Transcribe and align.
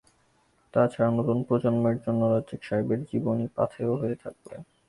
তা 0.73 0.81
ছাড়া 0.87 1.11
নতুন 1.11 1.37
প্রজন্মের 1.47 1.97
জন্য 2.05 2.21
রাজ্জাক 2.25 2.61
সাহেবের 2.63 2.99
জীবনী 3.09 3.45
পাথেয় 3.57 3.91
হয়ে 3.99 4.15
থাকবে। 4.23 4.53